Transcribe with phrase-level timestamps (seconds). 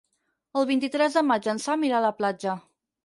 [0.61, 2.57] El vint-i-tres de maig en Sam irà a la platja.